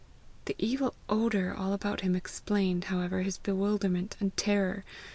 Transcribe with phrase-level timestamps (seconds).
[0.45, 4.83] The evil odour all about him explained, however, his bewilderment and terror.